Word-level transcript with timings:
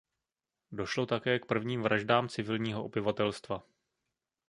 Došlo 0.79 1.05
také 1.05 1.39
k 1.39 1.45
prvním 1.45 1.81
vraždám 1.81 2.29
civilního 2.29 2.83
obyvatelstva. 2.85 3.63